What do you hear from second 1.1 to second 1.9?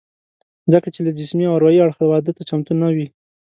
جسمي او اروايي